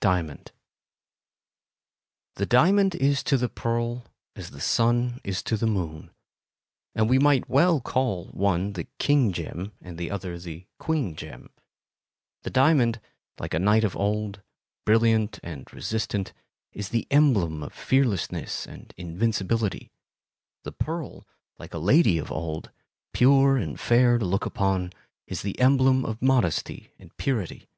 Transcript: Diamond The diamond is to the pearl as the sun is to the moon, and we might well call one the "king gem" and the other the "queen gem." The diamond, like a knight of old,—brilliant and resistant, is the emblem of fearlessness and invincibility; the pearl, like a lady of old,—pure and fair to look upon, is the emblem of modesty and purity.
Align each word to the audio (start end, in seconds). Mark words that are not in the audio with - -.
Diamond 0.00 0.50
The 2.34 2.46
diamond 2.46 2.96
is 2.96 3.22
to 3.22 3.36
the 3.36 3.48
pearl 3.48 4.06
as 4.34 4.50
the 4.50 4.60
sun 4.60 5.20
is 5.22 5.40
to 5.44 5.56
the 5.56 5.68
moon, 5.68 6.10
and 6.96 7.08
we 7.08 7.20
might 7.20 7.48
well 7.48 7.80
call 7.80 8.24
one 8.32 8.72
the 8.72 8.88
"king 8.98 9.32
gem" 9.32 9.70
and 9.80 9.96
the 9.96 10.10
other 10.10 10.36
the 10.36 10.66
"queen 10.80 11.14
gem." 11.14 11.50
The 12.42 12.50
diamond, 12.50 13.00
like 13.38 13.54
a 13.54 13.60
knight 13.60 13.84
of 13.84 13.96
old,—brilliant 13.96 15.38
and 15.44 15.72
resistant, 15.72 16.32
is 16.72 16.88
the 16.88 17.06
emblem 17.08 17.62
of 17.62 17.72
fearlessness 17.72 18.66
and 18.66 18.92
invincibility; 18.96 19.92
the 20.64 20.72
pearl, 20.72 21.24
like 21.56 21.72
a 21.72 21.78
lady 21.78 22.18
of 22.18 22.32
old,—pure 22.32 23.56
and 23.56 23.78
fair 23.78 24.18
to 24.18 24.24
look 24.24 24.44
upon, 24.44 24.92
is 25.28 25.42
the 25.42 25.56
emblem 25.60 26.04
of 26.04 26.20
modesty 26.20 26.90
and 26.98 27.16
purity. 27.16 27.68